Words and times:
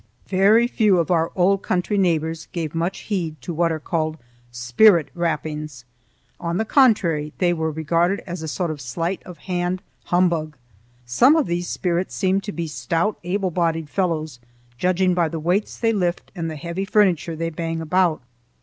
Very 0.29 0.65
few 0.65 0.97
of 0.97 1.11
our 1.11 1.31
old 1.35 1.61
country 1.61 1.95
neighbors 1.95 2.47
gave 2.53 2.73
much 2.73 3.01
heed 3.01 3.39
to 3.43 3.53
what 3.53 3.71
are 3.71 3.77
called 3.79 4.17
spirit 4.49 5.09
rappings. 5.13 5.85
On 6.39 6.57
the 6.57 6.65
contrary, 6.65 7.33
they 7.37 7.53
were 7.53 7.69
regarded 7.69 8.21
as 8.25 8.41
a 8.41 8.47
sort 8.47 8.71
of 8.71 8.81
sleight 8.81 9.21
of 9.27 9.37
hand 9.37 9.83
humbug. 10.05 10.57
Some 11.05 11.35
of 11.35 11.45
these 11.45 11.67
spirits 11.67 12.15
seem 12.15 12.41
to 12.41 12.51
be 12.51 12.65
stout 12.65 13.19
able 13.23 13.51
bodied 13.51 13.91
fellows, 13.91 14.39
judging 14.75 15.13
by 15.13 15.29
the 15.29 15.39
weights 15.39 15.77
they 15.77 15.93
lift 15.93 16.31
and 16.35 16.49
the 16.49 16.55
heavy 16.55 16.83
furniture 16.85 17.35
they 17.35 17.51
bang 17.51 17.79
about. 17.79 18.23